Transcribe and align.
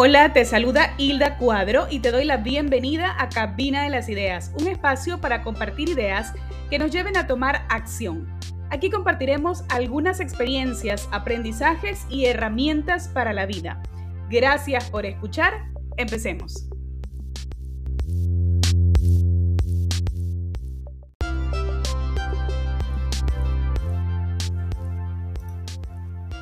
Hola, 0.00 0.32
te 0.32 0.44
saluda 0.44 0.94
Hilda 0.96 1.38
Cuadro 1.38 1.88
y 1.90 1.98
te 1.98 2.12
doy 2.12 2.24
la 2.24 2.36
bienvenida 2.36 3.16
a 3.18 3.28
Cabina 3.28 3.82
de 3.82 3.90
las 3.90 4.08
Ideas, 4.08 4.52
un 4.56 4.68
espacio 4.68 5.20
para 5.20 5.42
compartir 5.42 5.88
ideas 5.88 6.34
que 6.70 6.78
nos 6.78 6.92
lleven 6.92 7.16
a 7.16 7.26
tomar 7.26 7.66
acción. 7.68 8.28
Aquí 8.70 8.90
compartiremos 8.90 9.64
algunas 9.68 10.20
experiencias, 10.20 11.08
aprendizajes 11.10 12.06
y 12.08 12.26
herramientas 12.26 13.08
para 13.08 13.32
la 13.32 13.44
vida. 13.46 13.82
Gracias 14.30 14.88
por 14.88 15.04
escuchar. 15.04 15.64
Empecemos. 15.96 16.68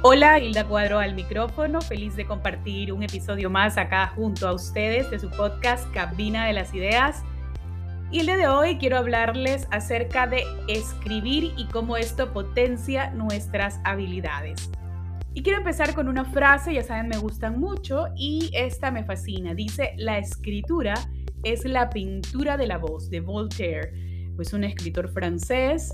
Hola, 0.09 0.38
Hilda 0.38 0.69
Cuadro 0.69 1.01
al 1.01 1.16
micrófono, 1.16 1.80
feliz 1.80 2.15
de 2.15 2.27
compartir 2.27 2.92
un 2.92 3.02
episodio 3.02 3.51
más 3.51 3.77
acá 3.77 4.12
junto 4.15 4.46
a 4.46 4.52
ustedes 4.52 5.10
de 5.10 5.19
su 5.19 5.29
podcast 5.30 5.92
Cabina 5.92 6.46
de 6.46 6.52
las 6.52 6.73
Ideas. 6.73 7.24
Y 8.12 8.20
el 8.20 8.27
día 8.27 8.37
de 8.37 8.46
hoy 8.46 8.79
quiero 8.79 8.98
hablarles 8.98 9.66
acerca 9.73 10.29
de 10.29 10.45
escribir 10.69 11.55
y 11.56 11.66
cómo 11.66 11.96
esto 11.96 12.32
potencia 12.32 13.10
nuestras 13.10 13.80
habilidades. 13.82 14.70
Y 15.34 15.42
quiero 15.42 15.59
empezar 15.59 15.92
con 15.92 16.07
una 16.07 16.24
frase, 16.24 16.73
ya 16.73 16.84
saben, 16.84 17.09
me 17.09 17.18
gustan 17.18 17.59
mucho 17.59 18.07
y 18.15 18.52
esta 18.54 18.93
me 18.93 19.02
fascina. 19.02 19.54
Dice, 19.54 19.95
la 19.96 20.18
escritura 20.18 20.95
es 21.43 21.65
la 21.65 21.91
pintura 21.91 22.57
de 22.57 22.68
la 22.68 22.79
voz 22.79 23.10
de 23.10 23.18
Voltaire, 23.18 23.93
pues 24.37 24.52
un 24.52 24.62
escritor 24.62 25.09
francés 25.09 25.93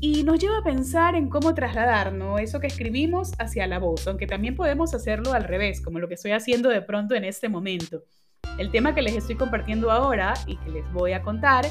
y 0.00 0.24
nos 0.24 0.38
lleva 0.38 0.58
a 0.58 0.62
pensar 0.62 1.14
en 1.14 1.28
cómo 1.28 1.54
trasladar 1.54 2.14
eso 2.40 2.60
que 2.60 2.66
escribimos 2.66 3.32
hacia 3.38 3.66
la 3.66 3.78
voz, 3.78 4.06
aunque 4.06 4.26
también 4.26 4.54
podemos 4.54 4.94
hacerlo 4.94 5.32
al 5.32 5.44
revés, 5.44 5.80
como 5.80 5.98
lo 5.98 6.08
que 6.08 6.14
estoy 6.14 6.32
haciendo 6.32 6.68
de 6.68 6.82
pronto 6.82 7.14
en 7.14 7.24
este 7.24 7.48
momento. 7.48 8.02
El 8.58 8.70
tema 8.70 8.94
que 8.94 9.02
les 9.02 9.16
estoy 9.16 9.36
compartiendo 9.36 9.90
ahora 9.90 10.34
y 10.46 10.56
que 10.58 10.70
les 10.70 10.92
voy 10.92 11.12
a 11.12 11.22
contar 11.22 11.64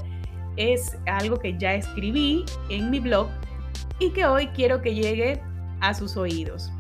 es 0.58 0.98
algo 1.06 1.38
que 1.38 1.58
ya 1.58 1.76
escribí 1.76 2.46
en 2.70 2.90
mi 2.90 3.00
blog 3.00 3.28
y 4.00 4.10
que 4.12 4.26
hoy 4.26 4.48
quiero 4.48 4.82
que 4.82 4.96
llegue 4.96 5.42
a 5.82 5.94
sus 5.94 6.18
oídos. 6.18 6.72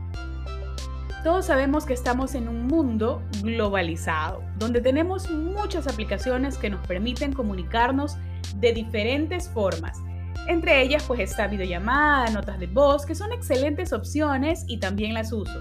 Todos 1.23 1.45
sabemos 1.45 1.85
que 1.85 1.93
estamos 1.93 2.35
en 2.35 2.47
un 2.47 2.67
mundo 2.67 3.23
globalizado, 3.41 4.43
donde 4.57 4.81
tenemos 4.81 5.29
muchas 5.29 5.87
aplicaciones 5.87 6.57
que 6.57 6.69
nos 6.69 6.85
permiten 6.87 7.33
comunicarnos 7.33 8.17
de 8.57 8.73
diferentes 8.73 9.49
formas 9.49 9.99
entre 10.47 10.81
ellas 10.81 11.03
pues 11.07 11.19
está 11.19 11.47
videollamada, 11.47 12.29
notas 12.29 12.59
de 12.59 12.67
voz, 12.67 13.05
que 13.05 13.15
son 13.15 13.31
excelentes 13.31 13.93
opciones 13.93 14.63
y 14.67 14.77
también 14.77 15.13
las 15.13 15.31
uso. 15.31 15.59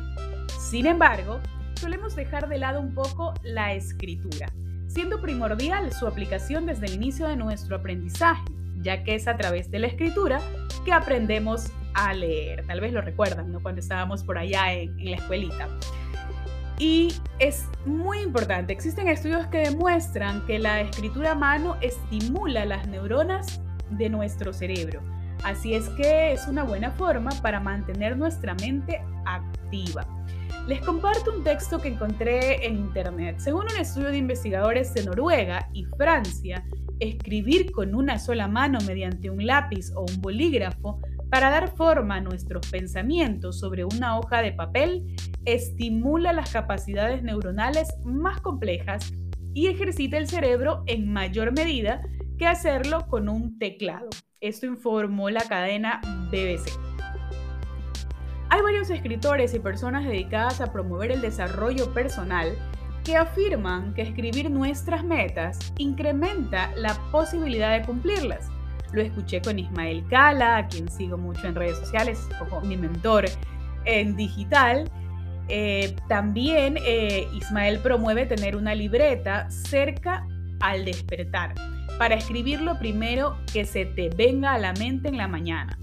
Sin 0.59 0.87
embargo, 0.87 1.41
solemos 1.75 2.15
dejar 2.17 2.49
de 2.49 2.59
lado 2.59 2.81
un 2.81 2.95
poco 2.95 3.35
la 3.43 3.73
escritura, 3.75 4.53
siendo 4.87 5.21
primordial 5.21 5.93
su 5.93 6.07
aplicación 6.07 6.67
desde 6.67 6.87
el 6.87 6.95
inicio 6.95 7.27
de 7.27 7.37
nuestro 7.37 7.77
aprendizaje, 7.77 8.45
ya 8.83 9.03
que 9.05 9.15
es 9.15 9.27
a 9.27 9.37
través 9.37 9.71
de 9.71 9.79
la 9.79 9.87
escritura 9.87 10.41
que 10.85 10.93
aprendemos 10.93 11.73
a 11.95 12.13
leer. 12.13 12.67
Tal 12.67 12.81
vez 12.81 12.93
lo 12.93 13.01
recuerdan, 13.01 13.53
¿no? 13.53 13.61
Cuando 13.61 13.81
estábamos 13.81 14.23
por 14.23 14.37
allá 14.37 14.75
en, 14.75 14.99
en 14.99 15.11
la 15.13 15.17
escuelita. 15.17 15.69
Y 16.79 17.15
es 17.39 17.67
muy 17.87 18.19
importante, 18.19 18.73
existen 18.73 19.07
estudios 19.09 19.47
que 19.47 19.59
demuestran 19.59 20.45
que 20.45 20.59
la 20.59 20.81
escritura 20.81 21.31
a 21.31 21.35
mano 21.37 21.77
estimula 21.81 22.65
las 22.65 22.89
neuronas 22.89 23.61
de 23.91 24.09
nuestro 24.09 24.53
cerebro. 24.53 25.01
Así 25.43 25.75
es 25.75 25.89
que 25.91 26.33
es 26.33 26.47
una 26.49 26.65
buena 26.65 26.91
forma 26.93 27.31
para 27.43 27.61
mantener 27.61 28.17
nuestra 28.17 28.55
mente 28.55 29.03
activa. 29.27 30.07
Les 30.67 30.81
comparto 30.81 31.35
un 31.37 31.45
texto 31.45 31.79
que 31.79 31.89
encontré 31.89 32.67
en 32.67 32.77
internet. 32.77 33.39
Según 33.39 33.65
un 33.65 33.77
estudio 33.79 34.09
de 34.09 34.17
investigadores 34.17 34.95
de 34.95 35.05
Noruega 35.05 35.69
y 35.75 35.85
Francia, 35.85 36.65
escribir 37.01 37.71
con 37.73 37.95
una 37.95 38.19
sola 38.19 38.49
mano 38.49 38.79
mediante 38.87 39.29
un 39.29 39.45
lápiz 39.45 39.93
o 39.95 40.07
un 40.09 40.23
bolígrafo 40.23 41.01
para 41.31 41.51
dar 41.51 41.69
forma 41.69 42.17
a 42.17 42.21
nuestros 42.21 42.67
pensamientos 42.69 43.59
sobre 43.59 43.85
una 43.85 44.19
hoja 44.19 44.41
de 44.41 44.53
papel 44.53 45.17
estimula 45.45 46.33
las 46.33 46.51
capacidades 46.51 47.23
neuronales 47.23 47.89
más 48.05 48.41
complejas 48.41 49.13
y 49.53 49.67
ejercita 49.67 50.17
el 50.17 50.29
cerebro 50.29 50.83
en 50.87 51.13
mayor 51.13 51.53
medida 51.53 52.03
que 52.39 52.47
hacerlo 52.47 53.07
con 53.09 53.29
un 53.29 53.59
teclado. 53.59 54.09
Esto 54.41 54.67
informó 54.67 55.31
la 55.31 55.43
cadena 55.43 56.01
BBC. 56.31 56.69
Hay 58.51 58.63
varios 58.63 58.91
escritores 58.91 59.55
y 59.55 59.59
personas 59.59 60.05
dedicadas 60.05 60.61
a 60.61 60.73
promover 60.73 61.11
el 61.11 61.21
desarrollo 61.21 61.93
personal 61.93 62.57
que 63.05 63.17
afirman 63.17 63.95
que 63.95 64.03
escribir 64.03 64.51
nuestras 64.51 65.05
metas 65.05 65.73
incrementa 65.79 66.71
la 66.77 66.95
posibilidad 67.11 67.79
de 67.79 67.85
cumplirlas. 67.85 68.49
Lo 68.93 69.03
escuché 69.03 69.43
con 69.43 69.59
Ismael 69.59 70.07
Cala, 70.09 70.57
a 70.57 70.69
quien 70.69 70.89
sigo 70.89 71.19
mucho 71.19 71.47
en 71.47 71.55
redes 71.55 71.79
sociales, 71.79 72.29
como 72.39 72.61
mi 72.61 72.77
mentor 72.77 73.25
en 73.85 74.17
digital. 74.17 74.91
Eh, 75.49 75.95
también 76.09 76.79
eh, 76.87 77.29
Ismael 77.35 77.81
promueve 77.81 78.25
tener 78.25 78.57
una 78.57 78.75
libreta 78.75 79.51
cerca 79.51 80.27
al 80.61 80.85
despertar 80.85 81.55
para 81.99 82.17
escribir 82.17 82.61
lo 82.61 82.79
primero 82.79 83.37
que 83.53 83.65
se 83.65 83.85
te 83.85 84.09
venga 84.09 84.55
a 84.55 84.59
la 84.59 84.73
mente 84.75 85.09
en 85.09 85.17
la 85.17 85.29
mañana. 85.29 85.79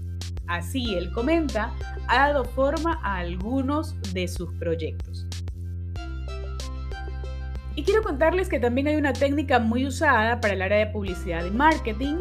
Así, 0.46 0.94
él 0.94 1.10
comenta, 1.12 1.72
ha 2.08 2.28
dado 2.28 2.44
forma 2.44 3.00
a 3.02 3.16
algunos 3.16 3.96
de 4.12 4.28
sus 4.28 4.52
proyectos. 4.58 5.26
Y 7.74 7.84
quiero 7.84 8.02
contarles 8.02 8.48
que 8.50 8.60
también 8.60 8.86
hay 8.88 8.96
una 8.96 9.14
técnica 9.14 9.58
muy 9.58 9.86
usada 9.86 10.40
para 10.40 10.52
el 10.52 10.60
área 10.60 10.78
de 10.78 10.86
publicidad 10.88 11.44
y 11.44 11.50
marketing, 11.50 12.16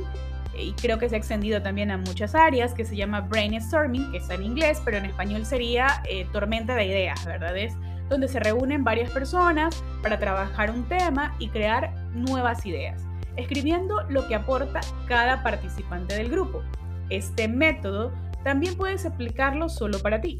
y 0.58 0.74
creo 0.74 0.98
que 0.98 1.10
se 1.10 1.16
ha 1.16 1.18
extendido 1.18 1.62
también 1.62 1.92
a 1.92 1.98
muchas 1.98 2.36
áreas, 2.36 2.74
que 2.74 2.86
se 2.86 2.96
llama 2.96 3.22
brainstorming, 3.22 4.12
que 4.12 4.18
está 4.18 4.36
en 4.36 4.44
inglés, 4.44 4.82
pero 4.84 4.98
en 4.98 5.06
español 5.06 5.46
sería 5.46 6.04
eh, 6.10 6.28
tormenta 6.32 6.76
de 6.76 6.86
ideas, 6.86 7.26
¿verdad? 7.26 7.58
Es 7.58 7.74
donde 8.10 8.28
se 8.28 8.40
reúnen 8.40 8.84
varias 8.84 9.10
personas 9.12 9.84
para 10.04 10.20
trabajar 10.20 10.70
un 10.70 10.84
tema 10.84 11.34
y 11.40 11.50
crear 11.50 11.94
nuevas 12.14 12.66
ideas 12.66 13.06
escribiendo 13.38 14.02
lo 14.10 14.28
que 14.28 14.36
aporta 14.36 14.82
cada 15.08 15.44
participante 15.44 16.16
del 16.16 16.30
grupo. 16.30 16.62
Este 17.10 17.48
método 17.48 18.14
también 18.44 18.76
puedes 18.76 19.06
aplicarlo 19.06 19.70
solo 19.70 20.00
para 20.00 20.22
ti. 20.22 20.40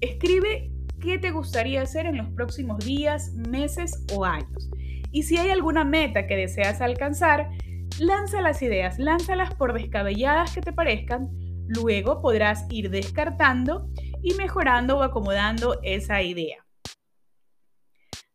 Escribe 0.00 0.70
qué 1.00 1.18
te 1.18 1.30
gustaría 1.30 1.82
hacer 1.82 2.06
en 2.06 2.18
los 2.18 2.28
próximos 2.30 2.84
días, 2.84 3.32
meses 3.34 4.04
o 4.12 4.24
años. 4.24 4.68
Y 5.12 5.22
si 5.22 5.38
hay 5.38 5.50
alguna 5.50 5.84
meta 5.84 6.26
que 6.26 6.36
deseas 6.36 6.80
alcanzar, 6.80 7.50
lanza 7.98 8.40
las 8.40 8.60
ideas, 8.62 8.98
lánzalas 8.98 9.54
por 9.54 9.72
descabelladas 9.72 10.54
que 10.54 10.60
te 10.60 10.72
parezcan, 10.72 11.28
luego 11.68 12.20
podrás 12.20 12.66
ir 12.70 12.90
descartando 12.90 13.88
y 14.22 14.34
mejorando 14.34 14.98
o 14.98 15.02
acomodando 15.02 15.78
esa 15.82 16.22
idea. 16.22 16.65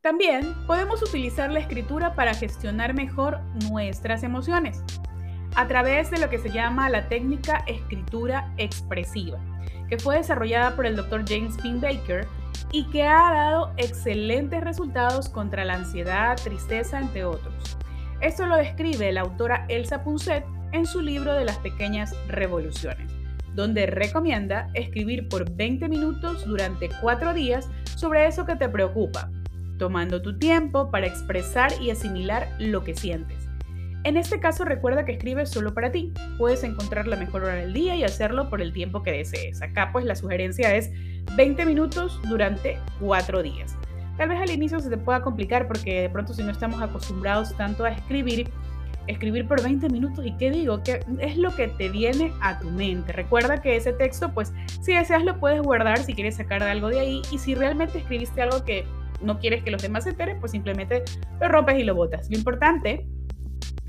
También 0.01 0.55
podemos 0.65 1.03
utilizar 1.03 1.51
la 1.51 1.59
escritura 1.59 2.15
para 2.15 2.33
gestionar 2.33 2.95
mejor 2.95 3.39
nuestras 3.69 4.23
emociones 4.23 4.83
a 5.55 5.67
través 5.67 6.09
de 6.09 6.17
lo 6.17 6.27
que 6.27 6.39
se 6.39 6.49
llama 6.49 6.89
la 6.89 7.07
técnica 7.07 7.63
escritura 7.67 8.51
expresiva, 8.57 9.37
que 9.89 9.99
fue 9.99 10.17
desarrollada 10.17 10.75
por 10.75 10.87
el 10.87 10.95
Dr. 10.95 11.23
James 11.27 11.55
Pink 11.61 11.81
Baker 11.81 12.27
y 12.71 12.89
que 12.89 13.03
ha 13.03 13.31
dado 13.31 13.73
excelentes 13.77 14.63
resultados 14.63 15.29
contra 15.29 15.65
la 15.65 15.75
ansiedad, 15.75 16.35
tristeza, 16.35 16.99
entre 16.99 17.23
otros. 17.23 17.77
Esto 18.21 18.47
lo 18.47 18.55
describe 18.55 19.11
la 19.11 19.21
autora 19.21 19.65
Elsa 19.69 20.03
Punset 20.03 20.43
en 20.71 20.87
su 20.87 21.01
libro 21.01 21.35
de 21.35 21.45
las 21.45 21.59
pequeñas 21.59 22.15
revoluciones, 22.27 23.11
donde 23.53 23.85
recomienda 23.85 24.71
escribir 24.73 25.29
por 25.29 25.51
20 25.51 25.87
minutos 25.89 26.43
durante 26.47 26.89
4 27.01 27.35
días 27.35 27.69
sobre 27.95 28.25
eso 28.25 28.47
que 28.47 28.55
te 28.55 28.67
preocupa, 28.67 29.29
tomando 29.81 30.21
tu 30.21 30.37
tiempo 30.37 30.91
para 30.91 31.07
expresar 31.07 31.71
y 31.81 31.89
asimilar 31.89 32.47
lo 32.59 32.83
que 32.83 32.93
sientes. 32.93 33.49
En 34.03 34.15
este 34.15 34.39
caso 34.39 34.63
recuerda 34.63 35.05
que 35.05 35.13
escribes 35.13 35.49
solo 35.49 35.73
para 35.73 35.91
ti. 35.91 36.13
Puedes 36.37 36.63
encontrar 36.63 37.07
la 37.07 37.15
mejor 37.15 37.45
hora 37.45 37.55
del 37.55 37.73
día 37.73 37.95
y 37.95 38.03
hacerlo 38.03 38.47
por 38.47 38.61
el 38.61 38.73
tiempo 38.73 39.01
que 39.01 39.11
desees. 39.11 39.59
Acá 39.63 39.89
pues 39.91 40.05
la 40.05 40.15
sugerencia 40.15 40.75
es 40.75 40.91
20 41.35 41.65
minutos 41.65 42.21
durante 42.29 42.77
4 42.99 43.41
días. 43.41 43.75
Tal 44.17 44.29
vez 44.29 44.39
al 44.39 44.51
inicio 44.51 44.79
se 44.79 44.91
te 44.91 44.97
pueda 44.97 45.23
complicar 45.23 45.67
porque 45.67 46.03
de 46.03 46.09
pronto 46.11 46.31
si 46.35 46.43
no 46.43 46.51
estamos 46.51 46.79
acostumbrados 46.79 47.57
tanto 47.57 47.83
a 47.83 47.89
escribir, 47.89 48.51
escribir 49.07 49.47
por 49.47 49.63
20 49.63 49.89
minutos 49.89 50.23
y 50.23 50.37
qué 50.37 50.51
digo, 50.51 50.83
que 50.83 50.99
es 51.21 51.37
lo 51.37 51.55
que 51.55 51.69
te 51.69 51.89
viene 51.89 52.31
a 52.39 52.59
tu 52.59 52.69
mente. 52.69 53.13
Recuerda 53.13 53.63
que 53.63 53.77
ese 53.77 53.93
texto 53.93 54.31
pues 54.31 54.53
si 54.83 54.93
deseas 54.93 55.23
lo 55.23 55.39
puedes 55.39 55.59
guardar 55.59 55.97
si 56.03 56.13
quieres 56.13 56.35
sacar 56.35 56.61
algo 56.61 56.89
de 56.89 56.99
ahí 56.99 57.21
y 57.31 57.39
si 57.39 57.55
realmente 57.55 57.97
escribiste 57.97 58.43
algo 58.43 58.63
que 58.63 58.85
no 59.23 59.39
quieres 59.39 59.63
que 59.63 59.71
los 59.71 59.81
demás 59.81 60.03
se 60.05 60.11
enteren, 60.11 60.39
pues 60.39 60.51
simplemente 60.51 61.03
lo 61.39 61.47
rompes 61.47 61.79
y 61.79 61.83
lo 61.83 61.95
botas. 61.95 62.29
Lo 62.29 62.37
importante 62.37 63.07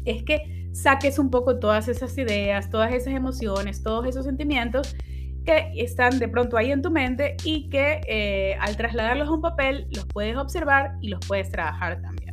es 0.05 0.23
que 0.23 0.69
saques 0.73 1.19
un 1.19 1.31
poco 1.31 1.59
todas 1.59 1.89
esas 1.89 2.17
ideas, 2.19 2.71
todas 2.71 2.93
esas 2.93 3.15
emociones, 3.15 3.83
todos 3.83 4.07
esos 4.07 4.25
sentimientos 4.25 4.97
que 5.45 5.73
están 5.77 6.19
de 6.19 6.29
pronto 6.29 6.57
ahí 6.57 6.71
en 6.71 6.83
tu 6.83 6.91
mente 6.91 7.37
y 7.45 7.69
que 7.69 8.01
eh, 8.07 8.57
al 8.61 8.77
trasladarlos 8.77 9.29
a 9.29 9.33
un 9.33 9.41
papel 9.41 9.87
los 9.91 10.07
puedes 10.07 10.37
observar 10.37 10.97
y 11.01 11.09
los 11.09 11.21
puedes 11.27 11.51
trabajar 11.51 12.01
también. 12.01 12.33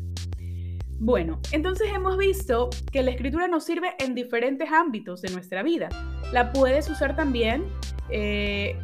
Bueno, 1.02 1.40
entonces 1.52 1.88
hemos 1.94 2.18
visto 2.18 2.70
que 2.92 3.02
la 3.02 3.12
escritura 3.12 3.48
nos 3.48 3.64
sirve 3.64 3.96
en 4.00 4.16
diferentes 4.16 4.70
ámbitos 4.70 5.22
de 5.22 5.32
nuestra 5.32 5.64
vida. 5.64 5.88
La 6.34 6.52
puedes 6.52 6.90
usar 6.90 7.16
también. 7.16 7.66
Eh, 8.10 8.78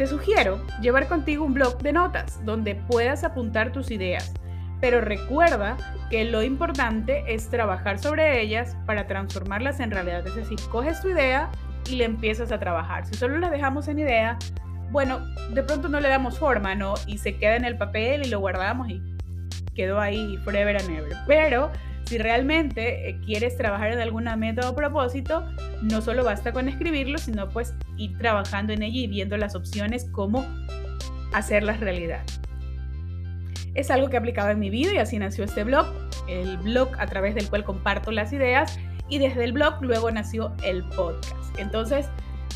te 0.00 0.06
sugiero 0.06 0.64
llevar 0.80 1.08
contigo 1.08 1.44
un 1.44 1.52
blog 1.52 1.76
de 1.82 1.92
notas 1.92 2.42
donde 2.46 2.74
puedas 2.74 3.22
apuntar 3.22 3.70
tus 3.70 3.90
ideas, 3.90 4.32
pero 4.80 5.02
recuerda 5.02 5.76
que 6.08 6.24
lo 6.24 6.42
importante 6.42 7.22
es 7.28 7.50
trabajar 7.50 7.98
sobre 7.98 8.40
ellas 8.40 8.78
para 8.86 9.06
transformarlas 9.06 9.78
en 9.78 9.90
realidad. 9.90 10.26
Es 10.26 10.36
decir, 10.36 10.58
coges 10.70 11.02
tu 11.02 11.10
idea 11.10 11.50
y 11.86 11.96
le 11.96 12.04
empiezas 12.04 12.50
a 12.50 12.58
trabajar. 12.58 13.04
Si 13.04 13.12
solo 13.12 13.36
la 13.36 13.50
dejamos 13.50 13.88
en 13.88 13.98
idea, 13.98 14.38
bueno, 14.90 15.20
de 15.52 15.62
pronto 15.62 15.90
no 15.90 16.00
le 16.00 16.08
damos 16.08 16.38
forma, 16.38 16.74
¿no? 16.74 16.94
Y 17.06 17.18
se 17.18 17.36
queda 17.36 17.56
en 17.56 17.66
el 17.66 17.76
papel 17.76 18.24
y 18.24 18.30
lo 18.30 18.40
guardamos 18.40 18.88
y 18.88 19.02
quedó 19.74 20.00
ahí 20.00 20.38
forever 20.46 20.78
and 20.78 20.96
ever. 20.96 21.12
Pero 21.26 21.70
si 22.10 22.18
realmente 22.18 23.08
eh, 23.08 23.20
quieres 23.24 23.56
trabajar 23.56 23.92
en 23.92 24.00
alguna 24.00 24.34
meta 24.34 24.68
o 24.68 24.74
propósito, 24.74 25.48
no 25.80 26.02
solo 26.02 26.24
basta 26.24 26.50
con 26.50 26.68
escribirlo, 26.68 27.18
sino 27.18 27.48
pues 27.48 27.72
ir 27.96 28.18
trabajando 28.18 28.72
en 28.72 28.82
ella 28.82 28.98
y 29.02 29.06
viendo 29.06 29.36
las 29.36 29.54
opciones, 29.54 30.08
cómo 30.10 30.44
hacerlas 31.32 31.78
realidad. 31.78 32.22
Es 33.74 33.92
algo 33.92 34.08
que 34.08 34.16
he 34.16 34.18
aplicado 34.18 34.50
en 34.50 34.58
mi 34.58 34.70
vida 34.70 34.92
y 34.92 34.98
así 34.98 35.20
nació 35.20 35.44
este 35.44 35.62
blog, 35.62 35.86
el 36.26 36.56
blog 36.56 36.88
a 36.98 37.06
través 37.06 37.36
del 37.36 37.48
cual 37.48 37.62
comparto 37.62 38.10
las 38.10 38.32
ideas 38.32 38.80
y 39.08 39.18
desde 39.18 39.44
el 39.44 39.52
blog 39.52 39.80
luego 39.80 40.10
nació 40.10 40.52
el 40.64 40.82
podcast. 40.82 41.56
Entonces, 41.58 42.10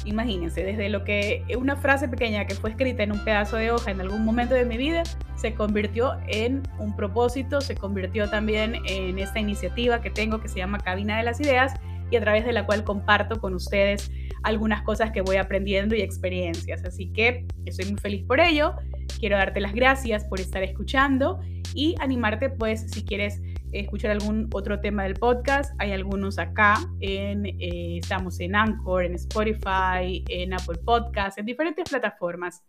imagínense, 0.05 0.65
desde 0.65 0.89
lo 0.89 1.05
que 1.05 1.45
una 1.57 1.77
frase 1.77 2.09
pequeña 2.09 2.47
que 2.47 2.55
fue 2.55 2.71
escrita 2.71 3.03
en 3.03 3.13
un 3.13 3.25
pedazo 3.25 3.57
de 3.57 3.71
hoja 3.71 3.91
en 3.91 4.01
algún 4.01 4.25
momento 4.25 4.55
de 4.55 4.65
mi 4.65 4.77
vida, 4.77 5.03
se 5.37 5.55
convirtió 5.55 6.13
en 6.29 6.63
un 6.79 6.95
propósito, 6.97 7.61
se 7.61 7.75
convirtió 7.75 8.29
también 8.29 8.77
en 8.87 9.19
esta 9.19 9.41
iniciativa 9.41 10.01
que 10.01 10.11
tengo 10.11 10.41
que 10.41 10.49
se 10.49 10.59
llama 10.59 10.79
Cabina 10.79 11.17
de 11.19 11.25
las 11.25 11.41
Ideas 11.41 11.75
y 12.11 12.17
a 12.17 12.21
través 12.21 12.45
de 12.45 12.53
la 12.53 12.67
cual 12.67 12.85
comparto 12.85 13.41
con 13.41 13.55
ustedes 13.55 14.11
algunas 14.43 14.83
cosas 14.83 15.11
que 15.11 15.23
voy 15.23 15.37
aprendiendo 15.37 15.95
y 15.95 16.03
experiencias. 16.03 16.85
Así 16.85 17.07
que 17.09 17.47
estoy 17.65 17.87
muy 17.91 18.01
feliz 18.01 18.25
por 18.27 18.41
ello. 18.41 18.75
Quiero 19.19 19.37
darte 19.37 19.61
las 19.61 19.75
gracias 19.75 20.25
por 20.25 20.41
estar 20.41 20.63
escuchando 20.63 21.41
y 21.75 21.95
animarte 22.01 22.51
pues 22.51 22.91
si 22.91 23.05
quieres 23.05 23.41
escuchar 23.81 24.11
algún 24.11 24.49
otro 24.53 24.81
tema 24.81 25.05
del 25.05 25.15
podcast, 25.15 25.75
hay 25.79 25.93
algunos 25.93 26.39
acá. 26.39 26.79
En, 27.01 27.47
eh, 27.47 27.99
estamos 27.99 28.41
en 28.41 28.57
Anchor, 28.57 29.05
en 29.05 29.15
Spotify, 29.15 30.25
en 30.29 30.55
Apple 30.55 30.79
Podcasts, 30.85 31.39
en 31.39 31.47
diferentes 31.47 31.89
plataformas. 31.89 32.65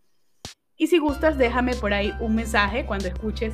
Y 0.78 0.88
si 0.88 0.98
gustas, 0.98 1.38
déjame 1.38 1.74
por 1.76 1.94
ahí 1.94 2.14
un 2.20 2.36
mensaje 2.36 2.86
cuando 2.86 3.08
escuches 3.08 3.54